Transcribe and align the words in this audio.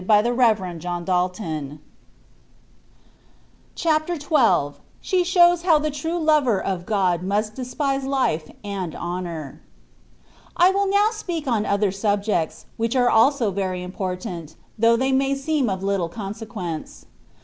66 0.01 0.23
THE 0.25 0.33
WAY 0.33 0.49
OF 0.49 0.57
PEKFECTIOIT. 0.81 1.79
CHAPTER 3.75 4.15
XII. 4.15 4.19
SHI 4.99 5.17
8H0WB 5.21 5.61
HOW 5.61 5.77
THE 5.77 5.91
TRUE 5.91 6.17
LOVER 6.17 6.59
OF 6.59 6.87
GOD 6.87 7.21
MUffT 7.21 7.55
DESPiaE 7.55 7.99
LIFS 8.07 8.49
AND 8.63 8.95
HONOUR. 8.95 9.61
I 10.57 10.71
WILL 10.71 10.87
now 10.89 11.11
speak 11.11 11.45
on 11.45 11.67
other 11.67 11.91
subjects, 11.91 12.65
which 12.77 12.95
are 12.95 13.11
also 13.11 13.51
very 13.51 13.83
important, 13.83 14.55
though 14.75 14.95
they 14.95 15.11
may 15.11 15.35
seem 15.35 15.69
of 15.69 15.83
little 15.83 16.09
consequence. 16.09 17.05